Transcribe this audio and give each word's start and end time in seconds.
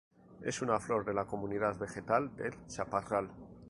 Es 0.41 0.63
una 0.63 0.79
flor 0.79 1.05
de 1.05 1.13
la 1.13 1.25
comunidad 1.27 1.77
vegetal 1.77 2.35
del 2.35 2.55
chaparral. 2.65 3.29